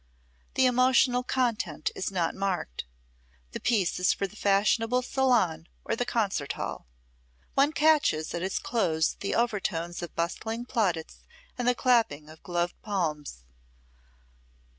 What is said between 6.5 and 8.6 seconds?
hall. One catches at its